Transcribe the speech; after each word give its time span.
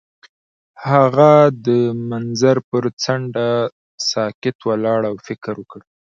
هغه 0.89 1.31
د 1.65 1.67
منظر 2.09 2.57
پر 2.69 2.83
څنډه 3.03 3.47
ساکت 4.11 4.57
ولاړ 4.69 5.01
او 5.09 5.15
فکر 5.27 5.53
وکړ. 5.57 5.79